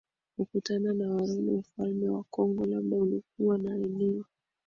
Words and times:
kukutana 0.35 0.93
na 0.93 1.13
Wareno 1.13 1.51
Ufalme 1.53 2.09
wa 2.09 2.23
Kongo 2.23 2.65
labda 2.65 2.97
ulikuwa 2.97 3.57
na 3.57 3.75
eneo 3.75 4.25